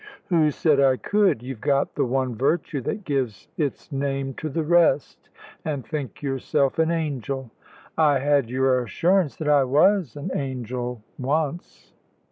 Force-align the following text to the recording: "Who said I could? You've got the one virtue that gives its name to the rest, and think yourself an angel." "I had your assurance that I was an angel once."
"Who 0.29 0.49
said 0.49 0.79
I 0.79 0.97
could? 0.97 1.43
You've 1.43 1.61
got 1.61 1.93
the 1.93 2.05
one 2.05 2.33
virtue 2.33 2.81
that 2.81 3.03
gives 3.03 3.49
its 3.55 3.91
name 3.91 4.33
to 4.33 4.49
the 4.49 4.63
rest, 4.63 5.29
and 5.63 5.85
think 5.85 6.23
yourself 6.23 6.79
an 6.79 6.89
angel." 6.89 7.51
"I 7.99 8.17
had 8.17 8.49
your 8.49 8.81
assurance 8.83 9.35
that 9.35 9.47
I 9.47 9.63
was 9.63 10.15
an 10.15 10.31
angel 10.35 11.03
once." 11.19 11.93